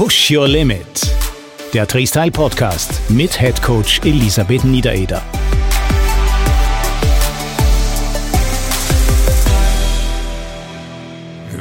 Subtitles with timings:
[0.00, 1.12] Push Your Limit.
[1.74, 5.22] Der Freestyle Podcast mit Head Coach Elisabeth Niedereder.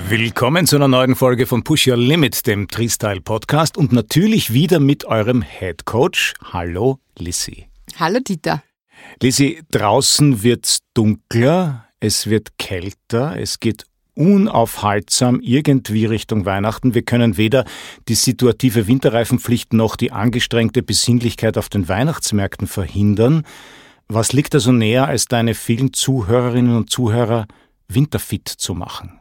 [0.07, 4.79] Willkommen zu einer neuen Folge von Push Your Limit, dem Freestyle Podcast und natürlich wieder
[4.79, 6.33] mit eurem Head Coach.
[6.41, 7.67] Hallo Lissy.
[7.99, 8.63] Hallo Dieter.
[9.21, 13.83] Lissy, draußen wird's dunkler, es wird kälter, es geht
[14.19, 16.93] unaufhaltsam irgendwie Richtung Weihnachten.
[16.93, 17.63] Wir können weder
[18.09, 23.43] die situative Winterreifenpflicht noch die angestrengte Besinnlichkeit auf den Weihnachtsmärkten verhindern.
[24.09, 27.47] Was liegt also näher, als deine vielen Zuhörerinnen und Zuhörer
[27.87, 29.19] winterfit zu machen?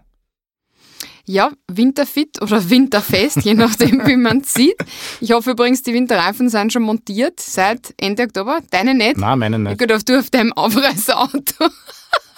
[1.24, 4.78] Ja, winterfit oder winterfest, je nachdem, wie man es sieht.
[5.20, 8.60] Ich hoffe übrigens, die Winterreifen sind schon montiert seit Ende Oktober.
[8.70, 9.18] Deine nicht?
[9.18, 9.72] Nein, meine nicht.
[9.72, 11.68] Ich gedacht, du auf deinem Aufreißerauto.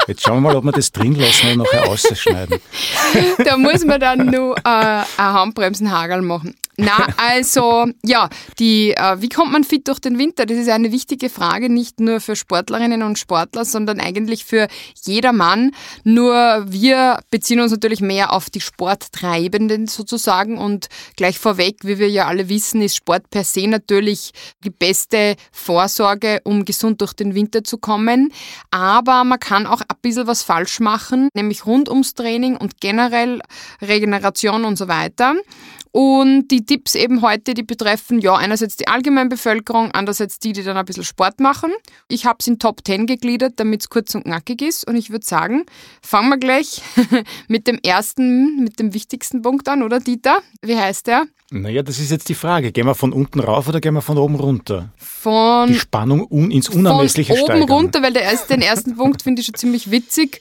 [0.07, 2.61] Jetzt schauen wir mal, ob wir das drin lassen oder nachher ausschneiden.
[3.45, 6.57] da muss man dann nur äh, ein Handbremsenhagel machen.
[6.81, 8.29] Na, also ja,
[8.59, 10.47] die, äh, wie kommt man fit durch den Winter?
[10.47, 14.67] Das ist eine wichtige Frage, nicht nur für Sportlerinnen und Sportler, sondern eigentlich für
[15.05, 15.73] jedermann.
[16.05, 22.09] Nur wir beziehen uns natürlich mehr auf die Sporttreibenden sozusagen und gleich vorweg, wie wir
[22.09, 24.33] ja alle wissen, ist Sport per se natürlich
[24.65, 28.33] die beste Vorsorge, um gesund durch den Winter zu kommen.
[28.71, 33.41] Aber man kann auch ein bisschen was falsch machen, nämlich rund ums Training und generell
[33.83, 35.35] Regeneration und so weiter.
[35.93, 40.77] Und die Tipps eben heute, die betreffen ja einerseits die Allgemeinbevölkerung, andererseits die, die dann
[40.77, 41.73] ein bisschen Sport machen.
[42.09, 44.87] Ich habe es in Top 10 gegliedert, damit es kurz und knackig ist.
[44.87, 45.67] Und ich würde sagen,
[46.01, 46.83] fangen wir gleich
[47.49, 50.39] mit dem ersten, mit dem wichtigsten Punkt an, oder Dieter?
[50.63, 51.27] Wie heißt der?
[51.51, 52.71] Naja, das ist jetzt die Frage.
[52.71, 54.91] Gehen wir von unten rauf oder gehen wir von oben runter?
[54.97, 57.71] Von die Spannung un ins Unermessliche von oben steigern.
[57.71, 60.41] runter, weil der erste, den ersten Punkt finde ich schon ziemlich witzig.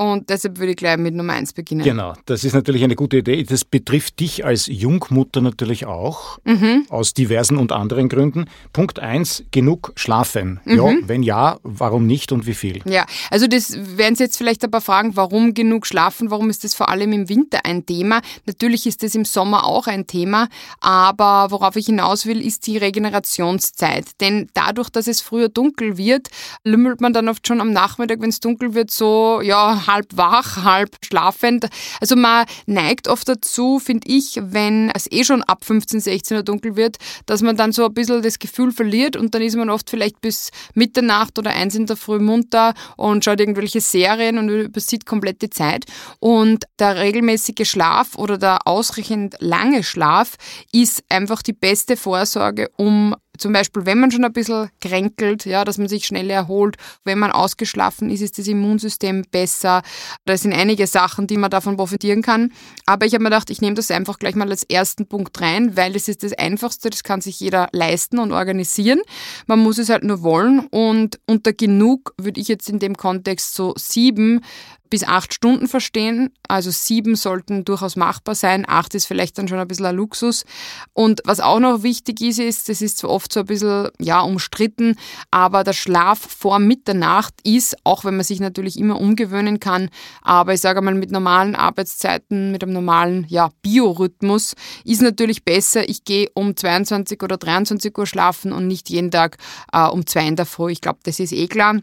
[0.00, 1.84] Und deshalb würde ich gleich mit Nummer 1 beginnen.
[1.84, 3.42] Genau, das ist natürlich eine gute Idee.
[3.44, 6.86] Das betrifft dich als Jungmutter natürlich auch, Mhm.
[6.88, 8.46] aus diversen und anderen Gründen.
[8.72, 10.58] Punkt 1, genug schlafen.
[10.64, 11.02] Ja, Mhm.
[11.06, 12.80] wenn ja, warum nicht und wie viel?
[12.86, 16.64] Ja, also das werden Sie jetzt vielleicht ein paar fragen, warum genug schlafen, warum ist
[16.64, 18.22] das vor allem im Winter ein Thema?
[18.46, 20.48] Natürlich ist das im Sommer auch ein Thema,
[20.80, 24.06] aber worauf ich hinaus will, ist die Regenerationszeit.
[24.20, 26.28] Denn dadurch, dass es früher dunkel wird,
[26.64, 30.62] lümmelt man dann oft schon am Nachmittag, wenn es dunkel wird, so ja halb wach,
[30.64, 31.68] halb schlafend.
[32.00, 36.42] Also man neigt oft dazu, finde ich, wenn es eh schon ab 15, 16 Uhr
[36.42, 36.96] dunkel wird,
[37.26, 40.20] dass man dann so ein bisschen das Gefühl verliert und dann ist man oft vielleicht
[40.20, 45.42] bis Mitternacht oder eins in der Früh munter und schaut irgendwelche Serien und übersieht komplett
[45.42, 45.84] die Zeit.
[46.18, 50.36] Und der regelmäßige Schlaf oder der ausreichend lange Schlaf
[50.72, 55.64] ist einfach die beste Vorsorge, um zum Beispiel, wenn man schon ein bisschen kränkelt, ja,
[55.64, 56.76] dass man sich schnell erholt.
[57.04, 59.82] Wenn man ausgeschlafen ist, ist das Immunsystem besser.
[60.26, 62.52] Da sind einige Sachen, die man davon profitieren kann.
[62.86, 65.76] Aber ich habe mir gedacht, ich nehme das einfach gleich mal als ersten Punkt rein,
[65.76, 69.00] weil das ist das Einfachste, das kann sich jeder leisten und organisieren.
[69.46, 70.60] Man muss es halt nur wollen.
[70.70, 74.42] Und unter genug würde ich jetzt in dem Kontext so sieben
[74.90, 76.30] bis acht Stunden verstehen.
[76.48, 78.64] Also sieben sollten durchaus machbar sein.
[78.68, 80.44] Acht ist vielleicht dann schon ein bisschen ein Luxus.
[80.92, 84.20] Und was auch noch wichtig ist, ist, das ist zwar oft so ein bisschen, ja,
[84.20, 84.96] umstritten,
[85.30, 89.90] aber der Schlaf vor Mitternacht ist, auch wenn man sich natürlich immer umgewöhnen kann,
[90.22, 95.88] aber ich sage mal mit normalen Arbeitszeiten, mit einem normalen, ja, Biorhythmus, ist natürlich besser,
[95.88, 99.38] ich gehe um 22 oder 23 Uhr schlafen und nicht jeden Tag
[99.72, 100.72] äh, um zwei in der Früh.
[100.72, 101.76] Ich glaube, das ist eh klar.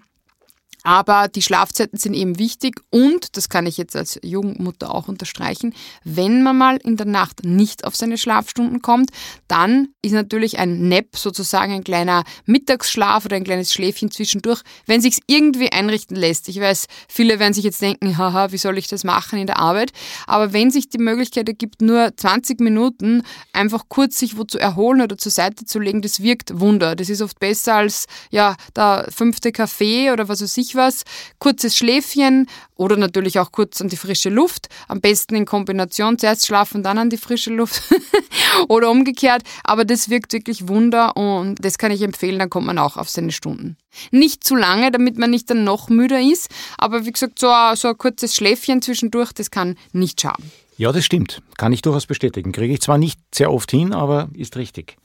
[0.87, 5.73] Aber die Schlafzeiten sind eben wichtig und, das kann ich jetzt als Jungmutter auch unterstreichen,
[6.05, 9.09] wenn man mal in der Nacht nicht auf seine Schlafstunden kommt,
[9.49, 15.01] dann ist natürlich ein Nap sozusagen ein kleiner Mittagsschlaf oder ein kleines Schläfchen zwischendurch, wenn
[15.01, 16.47] sich's irgendwie einrichten lässt.
[16.47, 19.59] Ich weiß, viele werden sich jetzt denken, haha, wie soll ich das machen in der
[19.59, 19.91] Arbeit?
[20.25, 25.01] Aber wenn sich die Möglichkeit ergibt, nur 20 Minuten einfach kurz sich wo zu erholen
[25.01, 26.95] oder zur Seite zu legen, das wirkt Wunder.
[26.95, 31.03] Das ist oft besser als ja der fünfte Kaffee oder was weiß ich was.
[31.39, 34.69] Kurzes Schläfchen oder natürlich auch kurz an die frische Luft.
[34.87, 36.17] Am besten in Kombination.
[36.17, 37.81] Zuerst schlafen, dann an die frische Luft.
[38.67, 39.43] oder umgekehrt.
[39.63, 43.09] Aber das wirkt wirklich Wunder und das kann ich empfehlen, dann kommt man auch auf
[43.09, 43.77] seine Stunden.
[44.11, 46.49] Nicht zu lange, damit man nicht dann noch müder ist.
[46.77, 50.51] Aber wie gesagt, so so ein kurzes Schläfchen zwischendurch, das kann nicht schaden.
[50.77, 51.41] Ja, das stimmt.
[51.57, 52.51] Kann ich durchaus bestätigen.
[52.51, 54.97] Kriege ich zwar nicht sehr oft hin, aber ist richtig.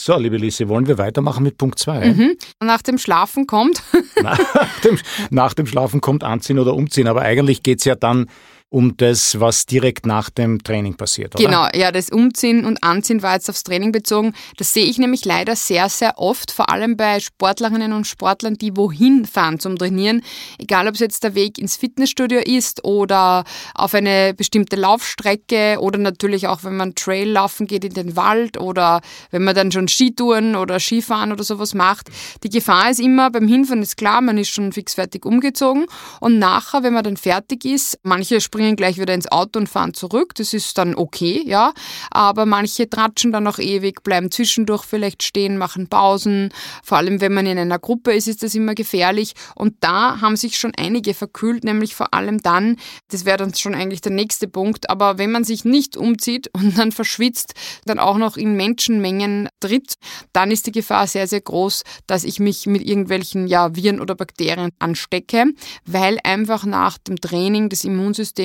[0.00, 2.12] So, liebe Lise, wollen wir weitermachen mit Punkt 2?
[2.12, 2.36] Mhm.
[2.62, 3.82] Nach dem Schlafen kommt.
[4.22, 4.38] nach,
[4.84, 4.98] dem,
[5.30, 8.28] nach dem Schlafen kommt Anziehen oder Umziehen, aber eigentlich geht es ja dann
[8.70, 11.44] um das, was direkt nach dem Training passiert, oder?
[11.44, 14.34] Genau, ja, das Umziehen und Anziehen war jetzt aufs Training bezogen.
[14.58, 18.76] Das sehe ich nämlich leider sehr, sehr oft, vor allem bei Sportlerinnen und Sportlern, die
[18.76, 20.22] wohin fahren zum Trainieren.
[20.58, 23.44] Egal, ob es jetzt der Weg ins Fitnessstudio ist oder
[23.74, 28.60] auf eine bestimmte Laufstrecke oder natürlich auch, wenn man Trail laufen geht in den Wald
[28.60, 29.00] oder
[29.30, 32.10] wenn man dann schon Skitouren oder Skifahren oder sowas macht.
[32.42, 35.86] Die Gefahr ist immer, beim Hinfahren ist klar, man ist schon fixfertig umgezogen
[36.20, 39.94] und nachher, wenn man dann fertig ist, manche springen gleich wieder ins Auto und fahren
[39.94, 41.72] zurück, das ist dann okay, ja,
[42.10, 46.50] aber manche tratschen dann auch ewig, bleiben zwischendurch vielleicht stehen, machen Pausen,
[46.82, 49.34] vor allem wenn man in einer Gruppe ist, ist das immer gefährlich.
[49.54, 52.76] Und da haben sich schon einige verkühlt, nämlich vor allem dann,
[53.10, 56.78] das wäre dann schon eigentlich der nächste Punkt, aber wenn man sich nicht umzieht und
[56.78, 57.54] dann verschwitzt,
[57.84, 59.94] dann auch noch in Menschenmengen tritt,
[60.32, 64.14] dann ist die Gefahr sehr, sehr groß, dass ich mich mit irgendwelchen ja, Viren oder
[64.14, 65.46] Bakterien anstecke,
[65.84, 67.84] weil einfach nach dem Training das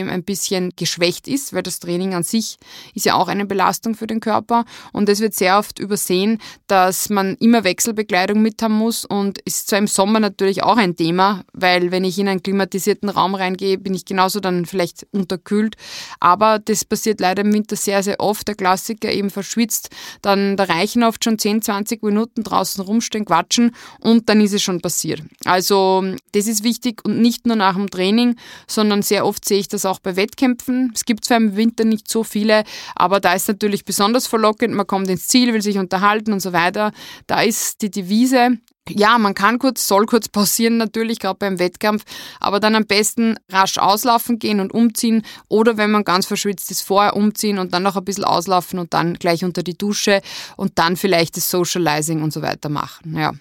[0.04, 2.58] Immunsystem ein bisschen geschwächt ist, weil das Training an sich
[2.94, 7.10] ist ja auch eine Belastung für den Körper und es wird sehr oft übersehen, dass
[7.10, 11.44] man immer Wechselbekleidung mit haben muss und ist zwar im Sommer natürlich auch ein Thema,
[11.54, 15.76] weil wenn ich in einen klimatisierten Raum reingehe, bin ich genauso dann vielleicht unterkühlt,
[16.20, 18.48] aber das passiert leider im Winter sehr, sehr oft.
[18.48, 19.90] Der Klassiker eben verschwitzt,
[20.22, 24.62] dann da reichen oft schon 10, 20 Minuten draußen rumstehen, quatschen und dann ist es
[24.62, 25.22] schon passiert.
[25.46, 26.04] Also
[26.34, 28.36] das ist wichtig und nicht nur nach dem Training,
[28.68, 30.92] sondern sehr oft sehe ich das auch bei Wettkämpfen.
[30.94, 32.64] Es gibt zwar im Winter nicht so viele,
[32.96, 34.74] aber da ist natürlich besonders verlockend.
[34.74, 36.92] Man kommt ins Ziel, will sich unterhalten und so weiter.
[37.28, 38.58] Da ist die Devise,
[38.90, 42.04] ja, man kann kurz, soll kurz pausieren natürlich, gerade beim Wettkampf,
[42.40, 46.82] aber dann am besten rasch auslaufen gehen und umziehen oder wenn man ganz verschwitzt ist,
[46.82, 50.22] vorher umziehen und dann noch ein bisschen auslaufen und dann gleich unter die Dusche
[50.58, 53.32] und dann vielleicht das Socializing und so weiter machen, ja.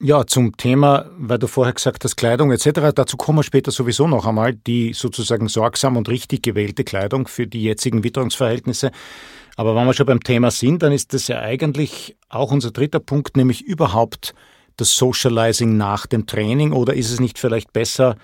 [0.00, 4.06] Ja, zum Thema, weil du vorher gesagt hast, Kleidung etc., dazu kommen wir später sowieso
[4.06, 8.92] noch einmal, die sozusagen sorgsam und richtig gewählte Kleidung für die jetzigen Witterungsverhältnisse.
[9.56, 13.00] Aber wenn wir schon beim Thema sind, dann ist das ja eigentlich auch unser dritter
[13.00, 14.34] Punkt, nämlich überhaupt
[14.76, 18.14] das Socializing nach dem Training oder ist es nicht vielleicht besser,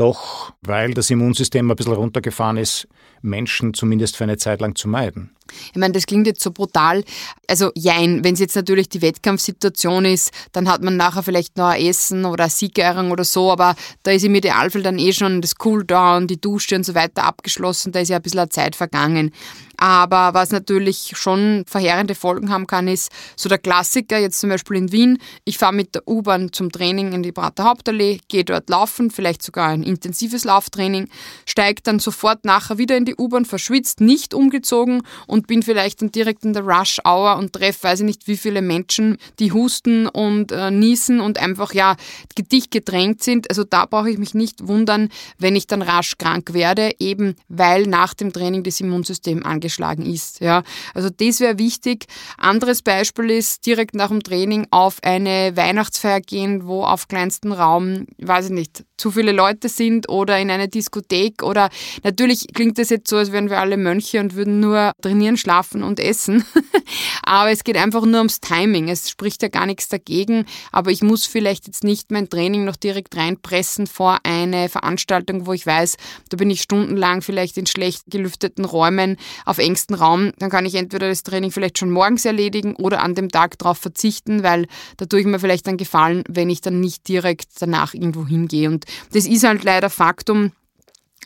[0.00, 2.88] doch, weil das Immunsystem ein bisschen runtergefahren ist,
[3.20, 5.34] Menschen zumindest für eine Zeit lang zu meiden?
[5.72, 7.04] Ich meine, das klingt jetzt so brutal.
[7.46, 11.68] Also jein, wenn es jetzt natürlich die Wettkampfsituation ist, dann hat man nachher vielleicht noch
[11.68, 15.40] ein Essen oder eine Siegerehrung oder so, aber da ist im Idealfall dann eh schon
[15.40, 19.32] das Cooldown, die Dusche und so weiter abgeschlossen, da ist ja ein bisschen Zeit vergangen.
[19.80, 24.76] Aber was natürlich schon verheerende Folgen haben kann, ist so der Klassiker, jetzt zum Beispiel
[24.76, 28.68] in Wien, ich fahre mit der U-Bahn zum Training in die Prater Hauptallee, gehe dort
[28.68, 31.08] laufen, vielleicht sogar ein intensives Lauftraining,
[31.46, 36.10] steige dann sofort nachher wieder in die U-Bahn, verschwitzt, nicht umgezogen und bin vielleicht dann
[36.10, 40.08] direkt in der Rush Hour und treffe, weiß ich nicht, wie viele Menschen, die husten
[40.08, 41.94] und äh, niesen und einfach ja
[42.36, 43.48] dicht gedrängt sind.
[43.48, 45.08] Also da brauche ich mich nicht wundern,
[45.38, 50.40] wenn ich dann rasch krank werde, eben weil nach dem Training das Immunsystem angeschlagen ist.
[50.40, 50.62] Ja,
[50.94, 52.06] also das wäre wichtig.
[52.38, 58.06] Anderes Beispiel ist direkt nach dem Training auf eine Weihnachtsfeier gehen, wo auf kleinstem Raum,
[58.18, 61.70] weiß ich nicht, zu viele Leute sind oder in eine Diskothek oder
[62.02, 65.82] natürlich klingt das jetzt so, als wären wir alle Mönche und würden nur trainieren, schlafen
[65.82, 66.44] und essen.
[67.22, 68.88] aber es geht einfach nur ums Timing.
[68.88, 72.76] Es spricht ja gar nichts dagegen, aber ich muss vielleicht jetzt nicht mein Training noch
[72.76, 75.96] direkt reinpressen vor eine Veranstaltung, wo ich weiß,
[76.30, 80.32] da bin ich stundenlang vielleicht in schlecht gelüfteten Räumen auf engstem Raum.
[80.38, 83.78] Dann kann ich entweder das Training vielleicht schon morgens erledigen oder an dem Tag darauf
[83.78, 84.66] verzichten, weil
[84.96, 88.68] da tue ich mir vielleicht dann gefallen, wenn ich dann nicht direkt danach irgendwo hingehe.
[88.68, 90.52] Und das ist halt leider Faktum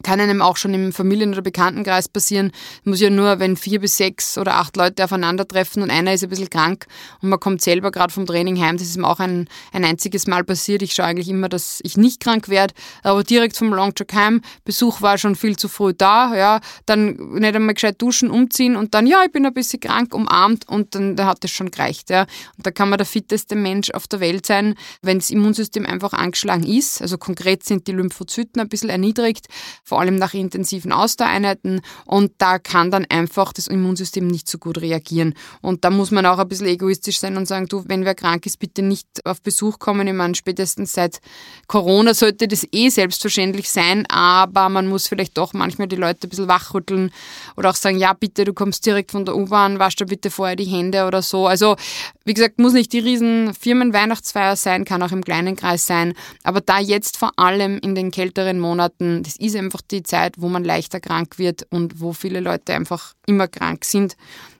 [0.03, 2.53] kann einem auch schon im Familien- oder Bekanntenkreis passieren.
[2.85, 6.31] muss ja nur, wenn vier bis sechs oder acht Leute aufeinandertreffen und einer ist ein
[6.31, 6.87] bisschen krank
[7.20, 8.79] und man kommt selber gerade vom Training heim.
[8.79, 10.81] Das ist mir auch ein, ein einziges Mal passiert.
[10.81, 14.41] Ich schaue eigentlich immer, dass ich nicht krank werde, aber direkt vom Longtrack heim.
[14.65, 16.34] Besuch war schon viel zu früh da.
[16.34, 20.15] Ja, dann nicht einmal gescheit duschen, umziehen und dann, ja, ich bin ein bisschen krank,
[20.15, 22.08] umarmt und dann, dann hat es schon gereicht.
[22.08, 22.22] Ja.
[22.56, 26.15] Und da kann man der fitteste Mensch auf der Welt sein, wenn das Immunsystem einfach
[26.15, 27.03] angeschlagen ist.
[27.03, 29.49] Also konkret sind die Lymphozyten ein bisschen erniedrigt
[29.84, 34.81] vor allem nach intensiven Ausdauereinheiten und da kann dann einfach das Immunsystem nicht so gut
[34.81, 35.34] reagieren.
[35.60, 38.46] Und da muss man auch ein bisschen egoistisch sein und sagen, du, wenn wer krank
[38.46, 40.06] ist, bitte nicht auf Besuch kommen.
[40.06, 41.20] Ich meine, spätestens seit
[41.67, 46.31] Corona sollte das eh selbstverständlich sein, aber man muss vielleicht doch manchmal die Leute ein
[46.31, 47.10] bisschen wachrütteln
[47.56, 50.56] oder auch sagen, ja, bitte, du kommst direkt von der U-Bahn, wasch dir bitte vorher
[50.56, 51.46] die Hände oder so.
[51.46, 51.77] Also,
[52.24, 56.60] wie gesagt, muss nicht die riesen Firmenweihnachtsfeier sein, kann auch im kleinen Kreis sein, aber
[56.60, 60.48] da jetzt vor allem in den kälteren Monaten, das ist einfach einfach die Zeit, wo
[60.48, 64.17] man leichter krank wird und wo viele Leute einfach immer krank sind.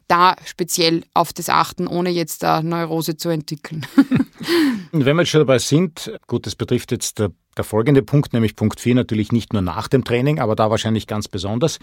[0.09, 3.87] Da speziell auf das achten, ohne jetzt eine Neurose zu entwickeln.
[4.93, 7.31] Wenn wir jetzt schon dabei sind, gut, das betrifft jetzt der
[7.65, 11.29] folgende Punkt, nämlich Punkt 4, natürlich nicht nur nach dem Training, aber da wahrscheinlich ganz
[11.29, 11.79] besonders.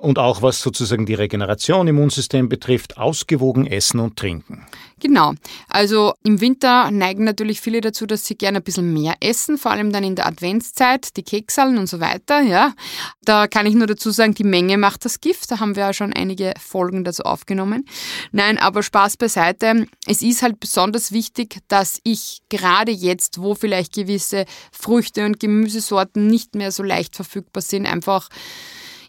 [0.00, 4.64] Und auch was sozusagen die Regeneration im Immunsystem betrifft, ausgewogen essen und trinken.
[5.00, 5.34] Genau.
[5.68, 9.72] Also im Winter neigen natürlich viele dazu, dass sie gerne ein bisschen mehr essen, vor
[9.72, 12.40] allem dann in der Adventszeit, die Keksalen und so weiter.
[12.40, 12.74] Ja,
[13.24, 15.50] da kann ich nur dazu sagen, die Menge macht das Gift.
[15.50, 17.84] Da haben wir ja schon einige Folgen dazu aufgenommen.
[18.30, 19.86] Nein, aber Spaß beiseite.
[20.06, 26.28] Es ist halt besonders wichtig, dass ich gerade jetzt, wo vielleicht gewisse Früchte und Gemüsesorten
[26.28, 28.28] nicht mehr so leicht verfügbar sind, einfach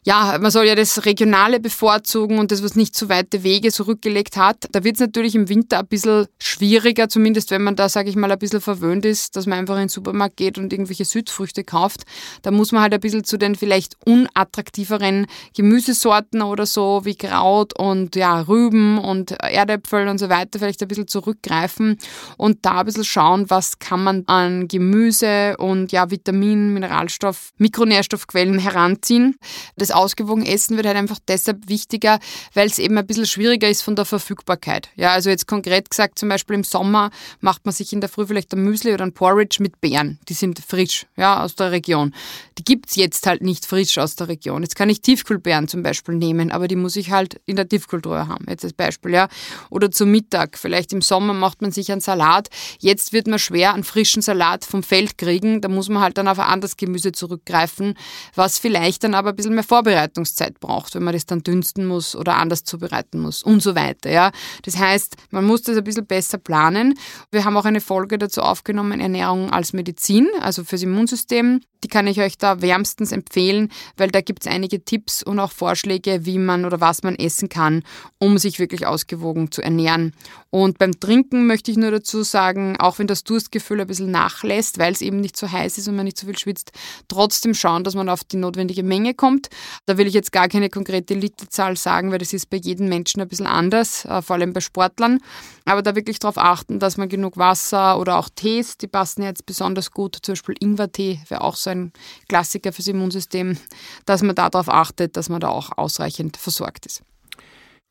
[0.09, 4.37] ja, man soll ja das Regionale bevorzugen und das, was nicht so weite Wege zurückgelegt
[4.37, 4.65] hat.
[4.71, 8.15] Da wird es natürlich im Winter ein bisschen schwieriger, zumindest wenn man da, sage ich
[8.15, 11.63] mal, ein bisschen verwöhnt ist, dass man einfach in den Supermarkt geht und irgendwelche Südfrüchte
[11.63, 12.05] kauft.
[12.41, 17.77] Da muss man halt ein bisschen zu den vielleicht unattraktiveren Gemüsesorten oder so, wie Kraut
[17.77, 21.99] und ja, Rüben und Erdäpfel und so weiter, vielleicht ein bisschen zurückgreifen
[22.35, 28.57] und da ein bisschen schauen, was kann man an Gemüse und ja, Vitamin, Mineralstoff, Mikronährstoffquellen
[28.57, 29.35] heranziehen.
[29.77, 32.19] Das ausgewogen Essen wird halt einfach deshalb wichtiger,
[32.53, 34.89] weil es eben ein bisschen schwieriger ist von der Verfügbarkeit.
[34.95, 38.25] Ja, also jetzt konkret gesagt, zum Beispiel im Sommer macht man sich in der Früh
[38.25, 40.19] vielleicht ein Müsli oder ein Porridge mit Beeren.
[40.29, 42.13] Die sind frisch, ja, aus der Region.
[42.57, 44.63] Die gibt es jetzt halt nicht frisch aus der Region.
[44.63, 48.27] Jetzt kann ich Tiefkühlbeeren zum Beispiel nehmen, aber die muss ich halt in der Tiefkühltruhe
[48.27, 49.27] haben, jetzt als Beispiel, ja.
[49.69, 50.57] Oder zum Mittag.
[50.57, 52.49] Vielleicht im Sommer macht man sich einen Salat.
[52.79, 55.61] Jetzt wird man schwer einen frischen Salat vom Feld kriegen.
[55.61, 57.95] Da muss man halt dann auf ein anderes Gemüse zurückgreifen,
[58.35, 61.85] was vielleicht dann aber ein bisschen mehr vor Vorbereitungszeit braucht, wenn man das dann dünsten
[61.85, 64.11] muss oder anders zubereiten muss und so weiter.
[64.11, 64.31] Ja.
[64.63, 66.95] Das heißt, man muss das ein bisschen besser planen.
[67.31, 71.61] Wir haben auch eine Folge dazu aufgenommen, Ernährung als Medizin, also fürs Immunsystem.
[71.83, 75.51] Die kann ich euch da wärmstens empfehlen, weil da gibt es einige Tipps und auch
[75.51, 77.83] Vorschläge, wie man oder was man essen kann,
[78.17, 80.13] um sich wirklich ausgewogen zu ernähren.
[80.49, 84.77] Und beim Trinken möchte ich nur dazu sagen, auch wenn das Durstgefühl ein bisschen nachlässt,
[84.77, 86.73] weil es eben nicht so heiß ist und man nicht so viel schwitzt,
[87.07, 89.47] trotzdem schauen, dass man auf die notwendige Menge kommt.
[89.85, 93.21] Da will ich jetzt gar keine konkrete Literzahl sagen, weil das ist bei jedem Menschen
[93.21, 95.19] ein bisschen anders, äh, vor allem bei Sportlern.
[95.65, 99.45] Aber da wirklich darauf achten, dass man genug Wasser oder auch Tees, die passen jetzt
[99.45, 101.91] besonders gut, zum Beispiel Ingwertee wäre auch so ein
[102.27, 103.57] Klassiker fürs Immunsystem,
[104.05, 107.03] dass man darauf achtet, dass man da auch ausreichend versorgt ist.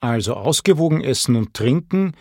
[0.01, 2.15] Also ausgewogen essen und trinken.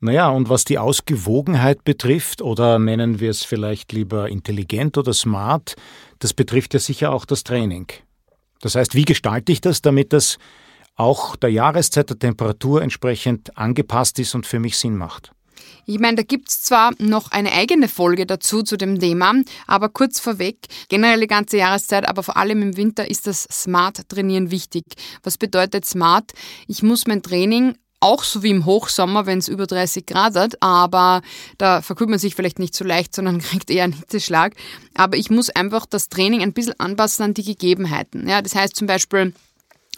[0.00, 5.76] Naja, und was die Ausgewogenheit betrifft, oder nennen wir es vielleicht lieber intelligent oder smart,
[6.18, 7.86] das betrifft ja sicher auch das Training.
[8.64, 10.38] Das heißt, wie gestalte ich das, damit das
[10.96, 15.32] auch der Jahreszeit, der Temperatur entsprechend angepasst ist und für mich Sinn macht?
[15.84, 19.34] Ich meine, da gibt es zwar noch eine eigene Folge dazu zu dem Thema,
[19.66, 20.56] aber kurz vorweg,
[20.88, 24.84] generell die ganze Jahreszeit, aber vor allem im Winter ist das Smart Trainieren wichtig.
[25.22, 26.32] Was bedeutet Smart?
[26.66, 30.62] Ich muss mein Training auch so wie im Hochsommer, wenn es über 30 Grad hat,
[30.62, 31.22] aber
[31.58, 34.54] da verkühlt man sich vielleicht nicht so leicht, sondern kriegt eher einen Hitzeschlag.
[34.94, 38.28] Aber ich muss einfach das Training ein bisschen anpassen an die Gegebenheiten.
[38.28, 39.32] Ja, das heißt zum Beispiel,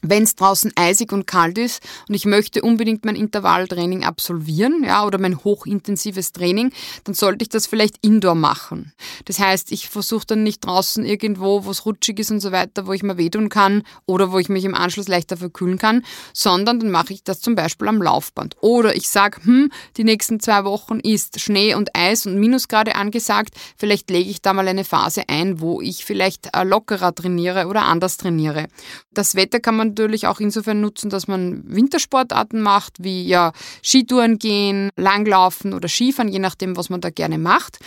[0.03, 5.05] wenn es draußen eisig und kalt ist und ich möchte unbedingt mein Intervalltraining absolvieren, ja,
[5.05, 6.73] oder mein hochintensives Training,
[7.05, 8.93] dann sollte ich das vielleicht indoor machen.
[9.25, 12.87] Das heißt, ich versuche dann nicht draußen irgendwo, wo es rutschig ist und so weiter,
[12.87, 16.81] wo ich mir wehtun kann oder wo ich mich im Anschluss leichter verkühlen kann, sondern
[16.81, 18.57] dann mache ich das zum Beispiel am Laufband.
[18.61, 23.55] Oder ich sage, hm, die nächsten zwei Wochen ist Schnee und Eis und Minusgrade angesagt,
[23.77, 27.83] vielleicht lege ich da mal eine Phase ein, wo ich vielleicht äh, lockerer trainiere oder
[27.83, 28.67] anders trainiere.
[29.13, 33.53] Das Wetter kann natürlich auch insofern nutzen, dass man Wintersportarten macht, wie ja
[33.83, 37.79] Skitouren gehen, Langlaufen oder Skifahren, je nachdem, was man da gerne macht.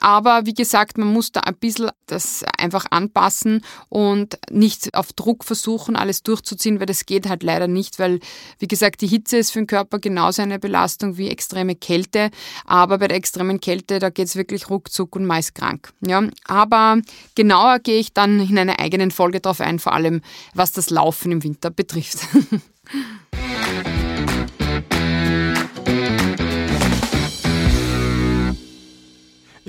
[0.00, 5.44] Aber wie gesagt, man muss da ein bisschen das einfach anpassen und nicht auf Druck
[5.44, 8.20] versuchen, alles durchzuziehen, weil das geht halt leider nicht, weil,
[8.58, 12.30] wie gesagt, die Hitze ist für den Körper genauso eine Belastung wie extreme Kälte.
[12.64, 15.92] Aber bei der extremen Kälte, da geht es wirklich ruckzuck und meist krank.
[16.06, 17.00] Ja, aber
[17.34, 20.22] genauer gehe ich dann in einer eigenen Folge drauf ein, vor allem
[20.54, 22.18] was das Laufen im Winter betrifft.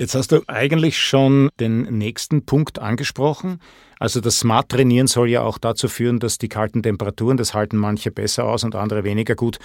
[0.00, 3.60] Jetzt hast du eigentlich schon den nächsten Punkt angesprochen.
[3.98, 7.76] Also das Smart Trainieren soll ja auch dazu führen, dass die kalten Temperaturen, das halten
[7.76, 9.58] manche besser aus und andere weniger gut,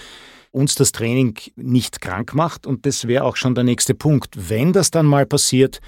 [0.51, 2.67] uns das Training nicht krank macht.
[2.67, 4.49] Und das wäre auch schon der nächste Punkt.
[4.49, 5.79] Wenn das dann mal passiert,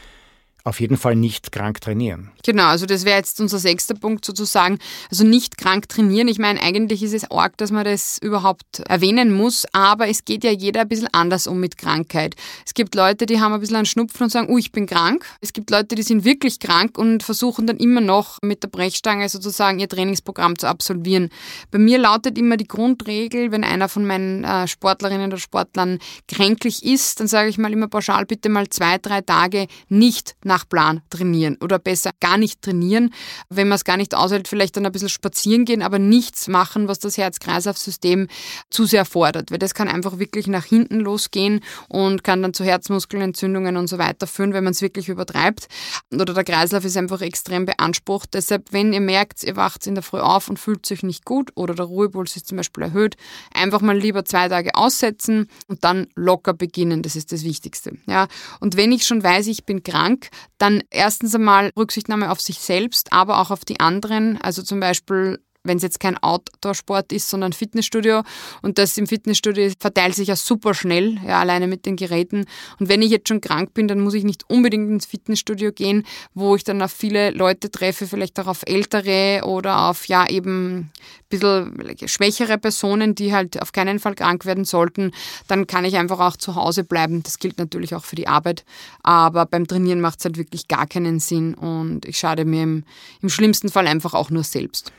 [0.68, 2.32] auf jeden Fall nicht krank trainieren.
[2.44, 4.80] Genau, also das wäre jetzt unser sechster Punkt sozusagen.
[5.10, 6.28] Also nicht krank trainieren.
[6.28, 10.44] Ich meine, eigentlich ist es arg, dass man das überhaupt erwähnen muss, aber es geht
[10.44, 12.36] ja jeder ein bisschen anders um mit Krankheit.
[12.66, 15.26] Es gibt Leute, die haben ein bisschen einen Schnupfen und sagen, oh, ich bin krank.
[15.42, 19.30] Es gibt Leute, die sind wirklich krank und versuchen dann immer noch mit der Brechstange
[19.30, 21.30] sozusagen ihr Trainingsprogramm zu absolvieren.
[21.72, 26.84] Bei mir lautet immer die Grundregel, wenn einer von meinen äh, Sportlerinnen oder Sportlern kränklich
[26.84, 30.68] ist, dann sage ich mal immer pauschal bitte mal zwei, drei Tage nicht nach nach
[30.68, 33.14] Plan trainieren oder besser gar nicht trainieren.
[33.50, 36.88] Wenn man es gar nicht aushält, vielleicht dann ein bisschen spazieren gehen, aber nichts machen,
[36.88, 38.28] was das Herz-Kreislauf-System
[38.72, 42.64] zu sehr fordert, weil das kann einfach wirklich nach hinten losgehen und kann dann zu
[42.64, 45.68] Herzmuskelentzündungen und so weiter führen, wenn man es wirklich übertreibt.
[46.12, 48.34] Oder der Kreislauf ist einfach extrem beansprucht.
[48.34, 51.52] Deshalb, wenn ihr merkt, ihr wacht in der Früh auf und fühlt sich nicht gut
[51.56, 53.16] oder der Ruhepuls ist zum Beispiel erhöht,
[53.54, 57.04] einfach mal lieber zwei Tage aussetzen und dann locker beginnen.
[57.04, 57.98] Das ist das Wichtigste.
[58.08, 58.28] Ja.
[58.60, 63.14] Und wenn ich schon weiß, ich bin krank, dann erstens einmal Rücksichtnahme auf sich selbst,
[63.14, 64.40] aber auch auf die anderen.
[64.42, 68.24] Also zum Beispiel wenn es jetzt kein Outdoor-Sport ist, sondern Fitnessstudio.
[68.62, 72.46] Und das im Fitnessstudio verteilt sich ja super schnell, ja, alleine mit den Geräten.
[72.80, 76.04] Und wenn ich jetzt schon krank bin, dann muss ich nicht unbedingt ins Fitnessstudio gehen,
[76.34, 80.78] wo ich dann auf viele Leute treffe, vielleicht auch auf ältere oder auf ja eben
[80.78, 80.92] ein
[81.30, 85.12] bisschen schwächere Personen, die halt auf keinen Fall krank werden sollten.
[85.48, 87.24] Dann kann ich einfach auch zu Hause bleiben.
[87.24, 88.64] Das gilt natürlich auch für die Arbeit.
[89.04, 92.84] Aber beim Trainieren macht es halt wirklich gar keinen Sinn und ich schade mir im,
[93.22, 94.92] im schlimmsten Fall einfach auch nur selbst.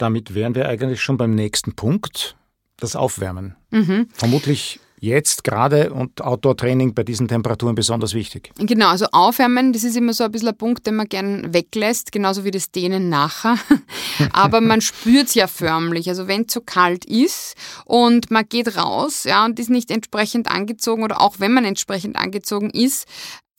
[0.00, 2.34] Damit wären wir eigentlich schon beim nächsten Punkt,
[2.78, 3.54] das Aufwärmen.
[3.70, 4.08] Mhm.
[4.14, 8.50] Vermutlich jetzt gerade und Outdoor-Training bei diesen Temperaturen besonders wichtig.
[8.56, 12.12] Genau, also Aufwärmen, das ist immer so ein bisschen ein Punkt, den man gern weglässt,
[12.12, 13.58] genauso wie das Dehnen nachher.
[14.32, 16.08] Aber man spürt es ja förmlich.
[16.08, 17.54] Also wenn es zu kalt ist
[17.84, 22.16] und man geht raus ja, und ist nicht entsprechend angezogen oder auch wenn man entsprechend
[22.16, 23.06] angezogen ist,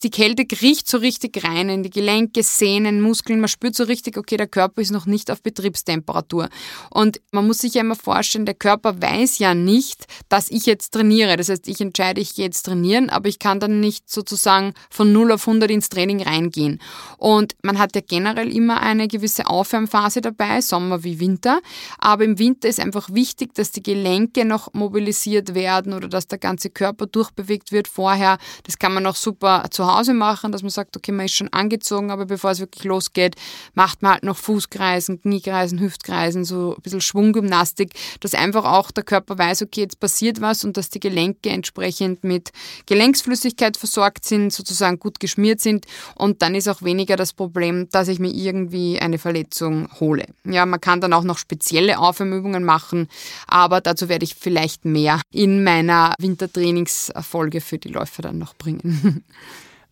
[0.02, 3.40] die Kälte riecht so richtig rein in die Gelenke, Sehnen, Muskeln.
[3.40, 6.48] Man spürt so richtig, okay, der Körper ist noch nicht auf Betriebstemperatur.
[6.90, 10.90] Und man muss sich ja immer vorstellen, der Körper weiß ja nicht, dass ich jetzt
[10.90, 11.36] trainiere.
[11.36, 15.12] Das heißt, ich entscheide, ich gehe jetzt trainieren, aber ich kann dann nicht sozusagen von
[15.12, 16.80] 0 auf 100 ins Training reingehen.
[17.18, 21.60] Und man hat ja generell immer eine gewisse Aufwärmphase dabei, Sommer wie Winter.
[21.98, 26.38] Aber im Winter ist einfach wichtig, dass die Gelenke noch mobilisiert werden oder dass der
[26.38, 28.38] ganze Körper durchbewegt wird vorher.
[28.64, 31.34] Das kann man auch super zu Hause Hause machen, dass man sagt, okay, man ist
[31.34, 33.36] schon angezogen, aber bevor es wirklich losgeht,
[33.74, 39.04] macht man halt noch Fußkreisen, Kniekreisen, Hüftkreisen, so ein bisschen Schwunggymnastik, dass einfach auch der
[39.04, 42.50] Körper weiß, okay, jetzt passiert was und dass die Gelenke entsprechend mit
[42.86, 48.08] Gelenksflüssigkeit versorgt sind, sozusagen gut geschmiert sind und dann ist auch weniger das Problem, dass
[48.08, 50.26] ich mir irgendwie eine Verletzung hole.
[50.44, 53.08] Ja, man kann dann auch noch spezielle Aufwärmübungen machen,
[53.46, 59.24] aber dazu werde ich vielleicht mehr in meiner Wintertrainingsfolge für die Läufer dann noch bringen.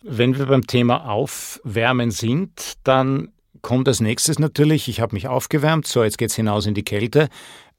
[0.03, 5.87] Wenn wir beim Thema Aufwärmen sind, dann kommt als nächstes natürlich, ich habe mich aufgewärmt,
[5.87, 7.29] so jetzt geht es hinaus in die Kälte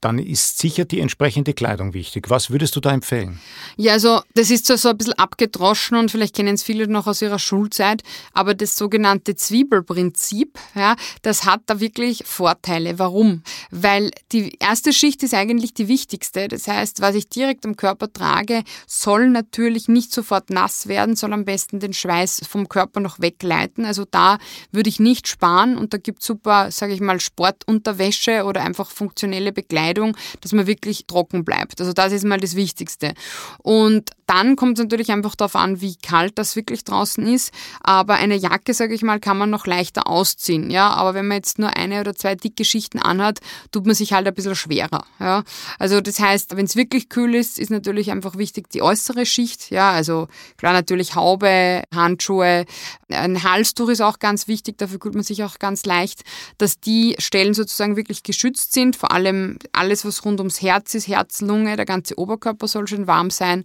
[0.02, 2.28] dann ist sicher die entsprechende Kleidung wichtig.
[2.28, 3.40] Was würdest du da empfehlen?
[3.76, 7.06] Ja, also das ist zwar so ein bisschen abgedroschen und vielleicht kennen es viele noch
[7.06, 12.98] aus ihrer Schulzeit, aber das sogenannte Zwiebelprinzip, ja, das hat da wirklich Vorteile.
[12.98, 13.42] Warum?
[13.70, 16.48] Weil die erste Schicht ist eigentlich die wichtigste.
[16.48, 21.32] Das heißt, was ich direkt am Körper trage, soll natürlich nicht sofort nass werden, soll
[21.32, 23.84] am besten den Schweiß vom Körper noch wegleiten.
[23.84, 24.38] Also da
[24.72, 28.90] würde ich nicht sparen und da gibt es super, sage ich mal, Sportunterwäsche oder einfach
[28.90, 31.80] funktionelle Bekleidung Kleidung, dass man wirklich trocken bleibt.
[31.80, 33.14] Also das ist mal das Wichtigste.
[33.58, 37.52] Und dann kommt es natürlich einfach darauf an, wie kalt das wirklich draußen ist.
[37.82, 40.70] Aber eine Jacke, sage ich mal, kann man noch leichter ausziehen.
[40.70, 43.40] Ja, aber wenn man jetzt nur eine oder zwei dicke Schichten anhat,
[43.72, 45.04] tut man sich halt ein bisschen schwerer.
[45.20, 45.44] Ja,
[45.78, 49.70] also das heißt, wenn es wirklich kühl ist, ist natürlich einfach wichtig die äußere Schicht.
[49.70, 52.64] Ja, also klar natürlich Haube, Handschuhe,
[53.10, 54.78] ein Halstuch ist auch ganz wichtig.
[54.78, 56.22] Dafür fühlt man sich auch ganz leicht,
[56.56, 58.96] dass die Stellen sozusagen wirklich geschützt sind.
[58.96, 63.08] Vor allem alles, was rund ums Herz ist, Herz, Lunge, der ganze Oberkörper soll schön
[63.08, 63.64] warm sein.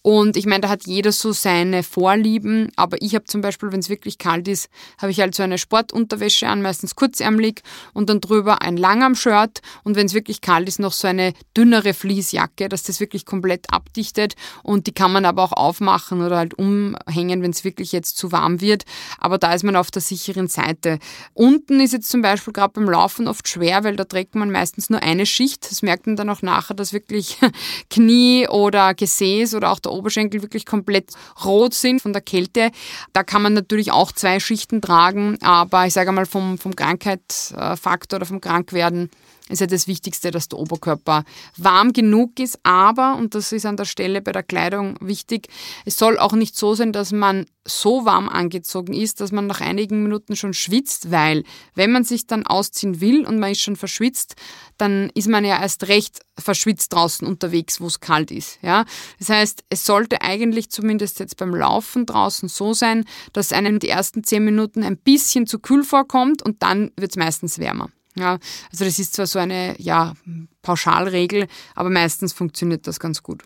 [0.00, 3.80] Und ich meine, da hat jeder so seine Vorlieben, aber ich habe zum Beispiel, wenn
[3.80, 7.60] es wirklich kalt ist, habe ich halt so eine Sportunterwäsche an, meistens kurzärmlich
[7.92, 9.60] und dann drüber ein Langarm-Shirt.
[9.84, 13.66] Und wenn es wirklich kalt ist, noch so eine dünnere Fließjacke, dass das wirklich komplett
[13.70, 14.36] abdichtet.
[14.62, 18.32] Und die kann man aber auch aufmachen oder halt umhängen, wenn es wirklich jetzt zu
[18.32, 18.84] warm wird,
[19.18, 20.98] aber da ist man auf der sicheren Seite.
[21.34, 24.88] Unten ist jetzt zum Beispiel gerade beim Laufen oft schwer, weil da trägt man meistens
[24.88, 25.70] nur eine Schicht Gewicht.
[25.70, 27.38] Das merkt man dann auch nachher, dass wirklich
[27.90, 31.12] Knie oder Gesäß oder auch der Oberschenkel wirklich komplett
[31.44, 32.70] rot sind von der Kälte.
[33.12, 38.18] Da kann man natürlich auch zwei Schichten tragen, aber ich sage mal vom, vom Krankheitsfaktor
[38.18, 39.10] oder vom Krankwerden
[39.48, 41.24] ist ja das Wichtigste, dass der Oberkörper
[41.56, 42.58] warm genug ist.
[42.62, 45.48] Aber, und das ist an der Stelle bei der Kleidung wichtig,
[45.84, 49.60] es soll auch nicht so sein, dass man so warm angezogen ist, dass man nach
[49.60, 53.76] einigen Minuten schon schwitzt, weil wenn man sich dann ausziehen will und man ist schon
[53.76, 54.36] verschwitzt,
[54.78, 58.58] dann ist man ja erst recht verschwitzt draußen unterwegs, wo es kalt ist.
[58.62, 58.84] Ja?
[59.18, 63.88] Das heißt, es sollte eigentlich zumindest jetzt beim Laufen draußen so sein, dass einem die
[63.88, 67.90] ersten zehn Minuten ein bisschen zu kühl vorkommt und dann wird es meistens wärmer.
[68.18, 68.38] Ja,
[68.70, 70.14] also das ist zwar so eine ja,
[70.62, 73.44] Pauschalregel, aber meistens funktioniert das ganz gut.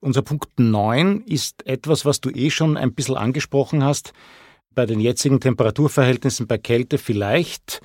[0.00, 4.12] Unser Punkt 9 ist etwas, was du eh schon ein bisschen angesprochen hast.
[4.76, 7.80] bei den jetzigen Temperaturverhältnissen bei Kälte vielleicht,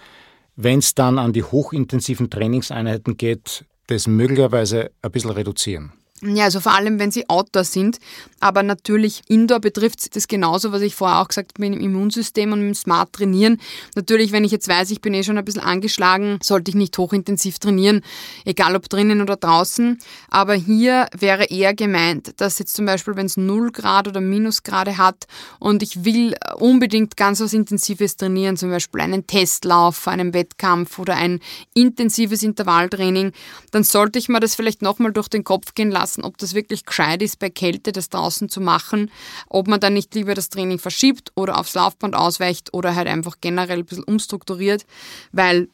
[0.58, 5.94] wenn es dann an die hochintensiven Trainingseinheiten geht, das möglicherweise ein bisschen reduzieren.
[6.24, 7.98] Ja, also vor allem, wenn sie Outdoor sind.
[8.40, 12.52] Aber natürlich Indoor betrifft das genauso, was ich vorher auch gesagt habe, mit dem Immunsystem
[12.52, 13.60] und mit dem Smart trainieren.
[13.96, 16.96] Natürlich, wenn ich jetzt weiß, ich bin eh schon ein bisschen angeschlagen, sollte ich nicht
[16.98, 18.02] hochintensiv trainieren,
[18.46, 20.00] egal ob drinnen oder draußen.
[20.30, 24.98] Aber hier wäre eher gemeint, dass jetzt zum Beispiel, wenn es 0 Grad oder Minusgrade
[24.98, 25.26] hat
[25.60, 31.16] und ich will unbedingt ganz was Intensives trainieren, zum Beispiel einen Testlauf, einen Wettkampf oder
[31.16, 31.40] ein
[31.74, 33.32] intensives Intervalltraining,
[33.72, 36.54] dann sollte ich mir das vielleicht nochmal durch den Kopf gehen lassen lassen, ob das
[36.54, 39.12] wirklich gescheit ist, bei Kälte das draußen zu machen,
[39.48, 43.36] ob man dann nicht lieber das Training verschiebt oder aufs Laufband ausweicht oder halt einfach
[43.42, 44.86] generell ein bisschen umstrukturiert,
[45.32, 45.70] weil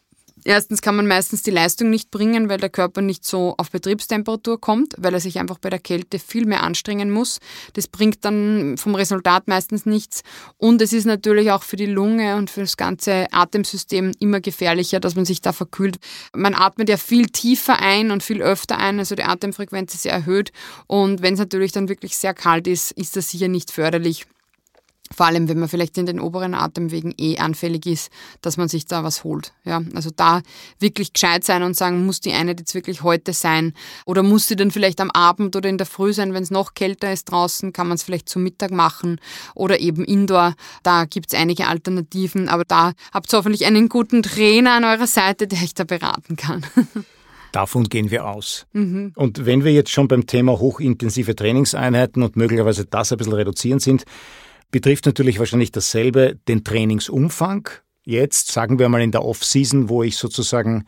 [0.47, 4.61] Erstens kann man meistens die Leistung nicht bringen, weil der Körper nicht so auf Betriebstemperatur
[4.61, 7.39] kommt, weil er sich einfach bei der Kälte viel mehr anstrengen muss.
[7.73, 10.23] Das bringt dann vom Resultat meistens nichts.
[10.55, 15.01] Und es ist natürlich auch für die Lunge und für das ganze Atemsystem immer gefährlicher,
[15.01, 15.97] dass man sich da verkühlt.
[16.33, 20.13] Man atmet ja viel tiefer ein und viel öfter ein, also die Atemfrequenz ist sehr
[20.13, 20.53] erhöht.
[20.87, 24.25] Und wenn es natürlich dann wirklich sehr kalt ist, ist das sicher nicht förderlich.
[25.15, 28.85] Vor allem, wenn man vielleicht in den oberen Atemwegen eh anfällig ist, dass man sich
[28.85, 29.53] da was holt.
[29.63, 30.41] Ja, also da
[30.79, 33.73] wirklich gescheit sein und sagen, muss die eine jetzt wirklich heute sein?
[34.05, 36.73] Oder muss sie dann vielleicht am Abend oder in der Früh sein, wenn es noch
[36.73, 39.19] kälter ist draußen, kann man es vielleicht zum Mittag machen
[39.55, 40.55] oder eben indoor.
[40.83, 45.07] Da gibt es einige Alternativen, aber da habt ihr hoffentlich einen guten Trainer an eurer
[45.07, 46.65] Seite, der euch da beraten kann.
[47.51, 48.67] Davon gehen wir aus.
[48.73, 49.13] Mhm.
[49.15, 53.79] Und wenn wir jetzt schon beim Thema hochintensive Trainingseinheiten und möglicherweise das ein bisschen reduzieren
[53.79, 54.03] sind,
[54.71, 57.69] betrifft natürlich wahrscheinlich dasselbe den Trainingsumfang.
[58.03, 60.85] Jetzt, sagen wir mal in der Off-Season, wo ich sozusagen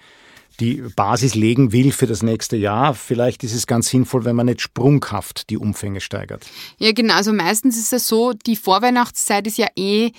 [0.59, 2.93] die Basis legen will für das nächste Jahr.
[2.93, 6.45] Vielleicht ist es ganz sinnvoll, wenn man nicht sprunghaft die Umfänge steigert.
[6.77, 7.15] Ja, genau.
[7.15, 10.11] Also meistens ist es so, die Vorweihnachtszeit ist ja eh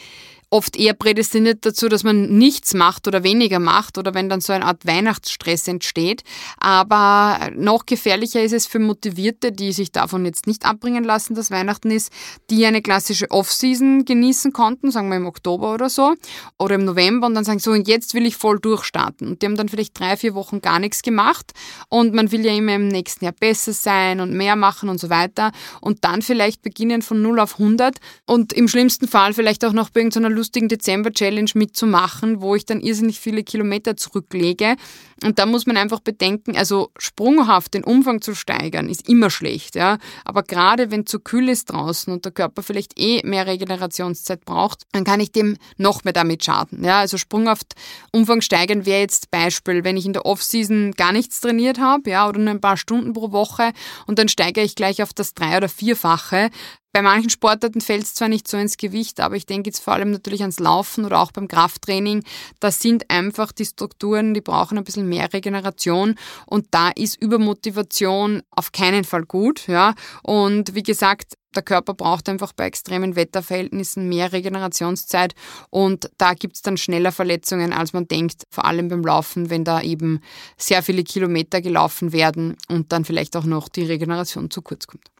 [0.51, 4.53] oft eher prädestiniert dazu, dass man nichts macht oder weniger macht oder wenn dann so
[4.53, 6.25] eine Art Weihnachtsstress entsteht.
[6.59, 11.53] Aber noch gefährlicher ist es für Motivierte, die sich davon jetzt nicht abbringen lassen, dass
[11.53, 12.13] Weihnachten ist,
[12.51, 16.15] die eine klassische Off-Season genießen konnten, sagen wir im Oktober oder so,
[16.59, 19.29] oder im November und dann sagen so, und jetzt will ich voll durchstarten.
[19.29, 21.53] Und die haben dann vielleicht drei, vier Wochen gar nichts gemacht
[21.89, 25.11] und man will ja immer im nächsten Jahr besser sein und mehr machen und so
[25.11, 29.73] weiter und dann vielleicht beginnen von 0 auf 100 und im schlimmsten Fall vielleicht auch
[29.73, 34.77] noch bei irgendeiner lustigen Dezember-Challenge mitzumachen, wo ich dann irrsinnig viele Kilometer zurücklege.
[35.23, 39.75] Und da muss man einfach bedenken, also sprunghaft den Umfang zu steigern, ist immer schlecht,
[39.75, 39.99] ja.
[40.25, 44.85] Aber gerade wenn zu kühl ist draußen und der Körper vielleicht eh mehr Regenerationszeit braucht,
[44.93, 47.01] dann kann ich dem noch mehr damit schaden, ja.
[47.01, 47.75] Also sprunghaft
[48.13, 52.27] Umfang steigern wäre jetzt Beispiel, wenn ich in der Off-Season gar nichts trainiert habe, ja,
[52.27, 53.73] oder nur ein paar Stunden pro Woche
[54.07, 56.49] und dann steigere ich gleich auf das drei- oder vierfache,
[56.93, 59.93] bei manchen Sportarten fällt es zwar nicht so ins Gewicht, aber ich denke jetzt vor
[59.93, 62.25] allem natürlich ans Laufen oder auch beim Krafttraining.
[62.59, 68.43] Das sind einfach die Strukturen, die brauchen ein bisschen mehr Regeneration und da ist Übermotivation
[68.51, 69.69] auf keinen Fall gut.
[69.69, 69.95] Ja.
[70.23, 75.35] Und wie gesagt, der Körper braucht einfach bei extremen Wetterverhältnissen mehr Regenerationszeit
[75.71, 79.65] und da gibt es dann schneller Verletzungen, als man denkt, vor allem beim Laufen, wenn
[79.65, 80.21] da eben
[80.57, 85.11] sehr viele Kilometer gelaufen werden und dann vielleicht auch noch die Regeneration zu kurz kommt.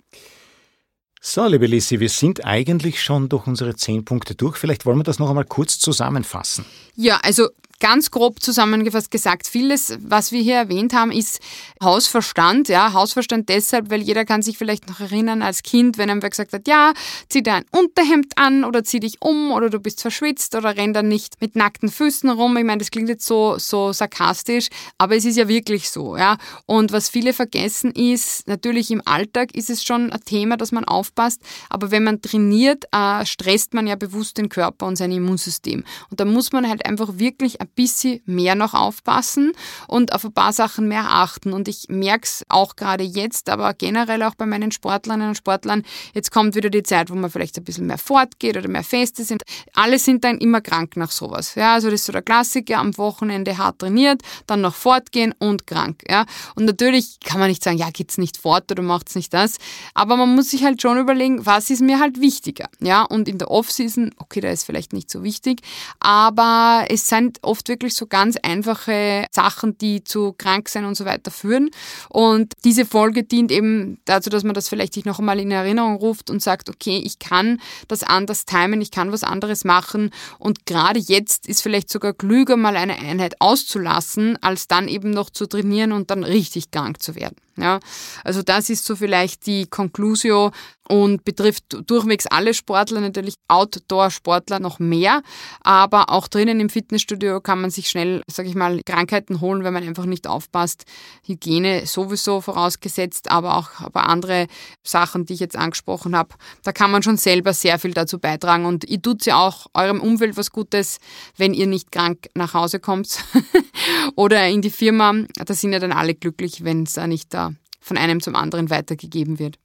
[1.23, 4.57] So, liebe Lissi, wir sind eigentlich schon durch unsere zehn Punkte durch.
[4.57, 6.65] Vielleicht wollen wir das noch einmal kurz zusammenfassen.
[6.97, 7.51] Ja, also
[7.81, 11.41] Ganz grob zusammengefasst gesagt, vieles, was wir hier erwähnt haben, ist
[11.83, 12.69] Hausverstand.
[12.69, 16.31] Ja, Hausverstand deshalb, weil jeder kann sich vielleicht noch erinnern als Kind, wenn einem wer
[16.31, 16.93] gesagt hat, ja,
[17.29, 20.93] zieh dir ein Unterhemd an oder zieh dich um oder du bist verschwitzt oder renn
[20.93, 22.57] dann nicht mit nackten Füßen rum.
[22.59, 26.17] Ich meine, das klingt jetzt so, so sarkastisch, aber es ist ja wirklich so.
[26.17, 26.37] Ja.
[26.67, 30.85] Und was viele vergessen ist, natürlich im Alltag ist es schon ein Thema, dass man
[30.85, 31.41] aufpasst,
[31.71, 35.85] aber wenn man trainiert, äh, stresst man ja bewusst den Körper und sein Immunsystem.
[36.11, 39.53] Und da muss man halt einfach wirklich ein bisschen mehr noch aufpassen
[39.89, 41.53] und auf ein paar Sachen mehr achten.
[41.53, 45.83] Und ich merke es auch gerade jetzt, aber generell auch bei meinen Sportlerinnen und Sportlern.
[46.15, 49.25] Jetzt kommt wieder die Zeit, wo man vielleicht ein bisschen mehr fortgeht oder mehr Feste
[49.25, 49.43] sind.
[49.75, 51.55] Alle sind dann immer krank nach sowas.
[51.55, 55.67] Ja, also das ist so der Klassiker, am Wochenende hart trainiert, dann noch fortgehen und
[55.67, 56.03] krank.
[56.09, 59.59] Ja, und natürlich kann man nicht sagen, ja, geht's nicht fort oder macht's nicht das.
[59.95, 62.69] Aber man muss sich halt schon überlegen, was ist mir halt wichtiger.
[62.81, 65.61] Ja, und in der Off-Season, okay, da ist vielleicht nicht so wichtig,
[65.99, 71.05] aber es sind oft oft wirklich so ganz einfache Sachen, die zu Kranksein und so
[71.05, 71.71] weiter führen.
[72.09, 75.97] Und diese Folge dient eben dazu, dass man das vielleicht sich noch einmal in Erinnerung
[75.97, 80.11] ruft und sagt, okay, ich kann das anders timen, ich kann was anderes machen.
[80.39, 85.29] Und gerade jetzt ist vielleicht sogar klüger, mal eine Einheit auszulassen, als dann eben noch
[85.29, 87.37] zu trainieren und dann richtig krank zu werden.
[87.57, 87.81] Ja,
[88.25, 90.53] also das ist so vielleicht die Conclusio
[90.91, 95.23] und betrifft durchwegs alle Sportler, natürlich Outdoor-Sportler noch mehr,
[95.61, 99.73] aber auch drinnen im Fitnessstudio kann man sich schnell, sage ich mal, Krankheiten holen, wenn
[99.73, 100.85] man einfach nicht aufpasst.
[101.25, 104.49] Hygiene sowieso vorausgesetzt, aber auch bei andere
[104.83, 106.35] Sachen, die ich jetzt angesprochen habe,
[106.65, 110.01] da kann man schon selber sehr viel dazu beitragen und ihr tut ja auch eurem
[110.01, 110.99] Umfeld was Gutes,
[111.37, 113.25] wenn ihr nicht krank nach Hause kommt
[114.17, 115.15] oder in die Firma.
[115.37, 117.50] Da sind ja dann alle glücklich, wenn es da nicht da
[117.91, 119.59] von einem zum anderen weitergegeben wird.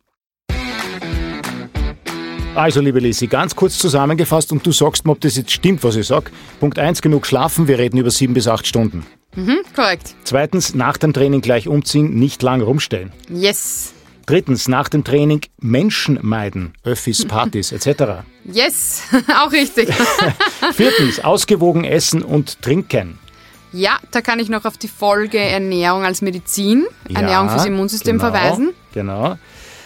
[2.56, 5.96] Also, liebe Lisi, ganz kurz zusammengefasst und du sagst mir, ob das jetzt stimmt, was
[5.96, 6.32] ich sage.
[6.60, 9.06] Punkt 1, genug schlafen, wir reden über sieben bis acht Stunden.
[9.36, 10.16] Mhm, korrekt.
[10.24, 13.12] Zweitens, nach dem Training gleich umziehen, nicht lang rumstellen.
[13.30, 13.94] Yes.
[14.26, 18.24] Drittens, nach dem Training Menschen meiden, Öffis, Partys etc.
[18.46, 19.04] Yes,
[19.40, 19.90] auch richtig.
[20.74, 23.20] Viertens, ausgewogen essen und trinken.
[23.76, 28.18] Ja, da kann ich noch auf die Folge Ernährung als Medizin, Ja, Ernährung fürs Immunsystem
[28.18, 28.74] genau, verweisen.
[28.94, 29.38] Genau.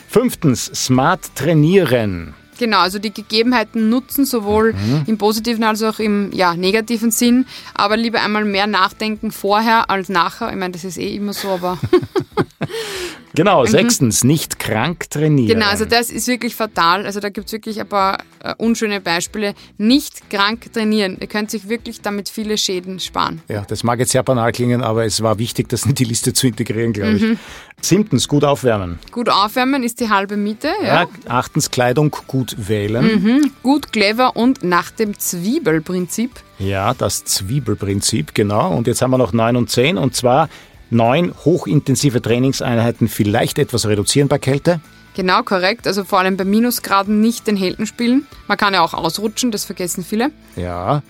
[0.07, 2.35] Fünftens, smart trainieren.
[2.59, 5.03] Genau, also die Gegebenheiten nutzen, sowohl Mhm.
[5.07, 7.45] im positiven als auch im ja, negativen Sinn.
[7.73, 10.49] Aber lieber einmal mehr nachdenken vorher als nachher.
[10.51, 11.79] Ich meine, das ist eh immer so, aber
[13.35, 15.45] Genau, sechstens, nicht krank trainieren.
[15.57, 15.61] Mhm.
[15.61, 17.05] genau, also das ist wirklich fatal.
[17.05, 19.53] Also da gibt es wirklich ein paar äh, unschöne Beispiele.
[19.77, 21.17] Nicht krank trainieren.
[21.19, 23.41] Ihr könnt sich wirklich damit viele Schäden sparen.
[23.47, 26.33] Ja, das mag jetzt sehr banal klingen, aber es war wichtig, das in die Liste
[26.33, 27.21] zu integrieren, glaube ich.
[27.21, 27.39] Mhm.
[27.81, 28.99] Siebtens, gut aufwärmen.
[29.11, 30.69] Gut aufwärmen ist die halbe Miete.
[30.81, 31.03] Ja.
[31.03, 31.07] Ja.
[31.27, 33.51] Achtens, Kleidung gut wählen.
[33.63, 36.31] Gut, clever und nach dem Zwiebelprinzip.
[36.57, 38.75] Ja, das Zwiebelprinzip, genau.
[38.75, 39.97] Und jetzt haben wir noch neun und zehn.
[39.97, 40.49] Und zwar
[40.89, 44.81] neun hochintensive Trainingseinheiten vielleicht etwas reduzieren bei Kälte.
[45.15, 45.87] Genau, korrekt.
[45.87, 48.27] Also vor allem bei Minusgraden nicht den Helden spielen.
[48.47, 50.31] Man kann ja auch ausrutschen, das vergessen viele.
[50.55, 51.01] Ja.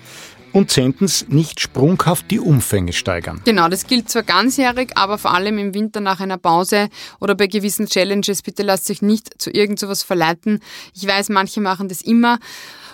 [0.52, 3.42] Und zehntens, nicht sprunghaft die Umfänge steigern.
[3.46, 7.46] Genau, das gilt zwar ganzjährig, aber vor allem im Winter nach einer Pause oder bei
[7.46, 8.42] gewissen Challenges.
[8.42, 10.60] Bitte lasst euch nicht zu irgend sowas verleiten.
[10.96, 12.40] Ich weiß, manche machen das immer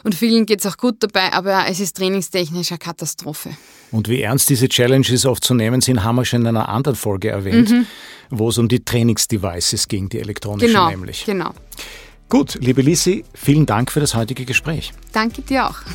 [0.05, 3.49] und vielen geht es auch gut dabei, aber es ist trainingstechnisch eine Katastrophe.
[3.91, 6.95] Und wie ernst diese Challenges oft zu nehmen sind, haben wir schon in einer anderen
[6.95, 7.73] Folge erwähnt,
[8.29, 11.25] wo es um die Trainingsdevices ging, die elektronischen Genau, nämlich.
[11.25, 11.53] genau.
[12.29, 14.93] Gut, liebe Lissi, vielen Dank für das heutige Gespräch.
[15.11, 15.77] Danke dir auch.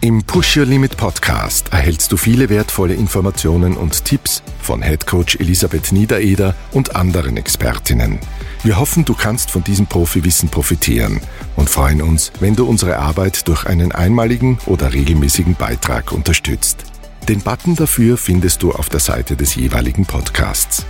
[0.00, 5.92] Im Push Your Limit Podcast erhältst du viele wertvolle Informationen und Tipps von Headcoach Elisabeth
[5.92, 8.18] Niedereder und anderen Expertinnen.
[8.62, 11.20] Wir hoffen, du kannst von diesem Profiwissen profitieren
[11.56, 16.84] und freuen uns, wenn du unsere Arbeit durch einen einmaligen oder regelmäßigen Beitrag unterstützt.
[17.28, 20.86] Den Button dafür findest du auf der Seite des jeweiligen Podcasts.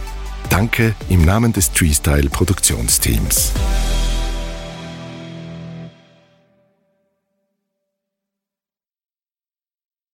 [0.49, 3.53] Danke im Namen des Treestyle Produktionsteams.